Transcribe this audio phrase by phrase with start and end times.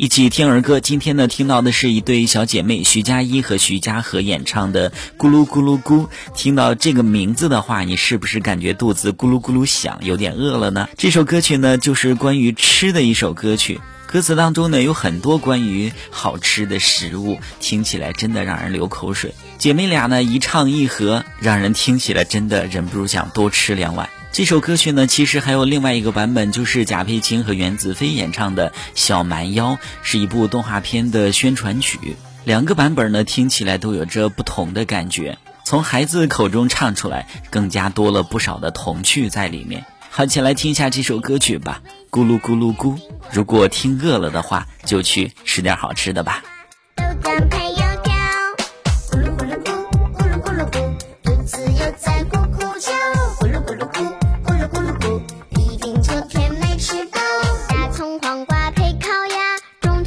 [0.00, 0.78] 一起听儿歌。
[0.78, 6.06] 今天呢，听到的是一对小姐妹徐佳一和徐佳禾演唱的《咕噜咕噜咕》。
[6.36, 10.88] 听到这个名字的话，你是不是感觉肚子咕噜咕噜响，有点饿了呢？
[10.96, 13.80] 这首歌曲呢，就是关于吃的一首歌曲。
[14.06, 19.34] 歌词当中呢，有很多关于好吃的食物，听起来真的让人流口水。
[19.58, 24.08] 姐妹俩呢，一唱一和，让人听起来真的忍不住想多吃两碗。
[24.30, 31.98] 这首歌曲呢，其实还有另外一个版本，就是贾佩青和袁子飞演唱的《小蛮腰》，是一部动画片的宣传曲。
[32.44, 35.38] 两个版本呢，听起来都有着不同的感觉。
[35.64, 39.84] 从孩子口中唱出来，更加多了不少的童趣在里面。
[40.08, 42.96] 好，起来听一下这首歌曲吧，咕噜咕噜咕。
[43.32, 46.42] 如果听饿了的话，就去吃点好吃的吧。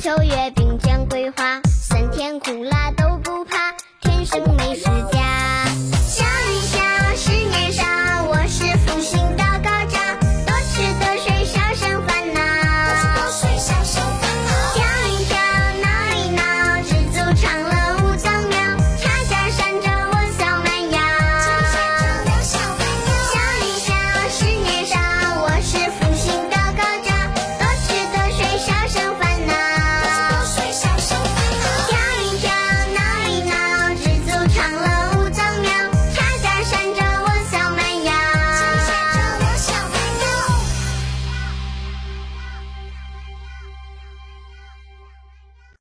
[0.01, 3.71] 秋月并肩桂花，酸甜苦辣都不怕，
[4.01, 5.10] 天生美食家。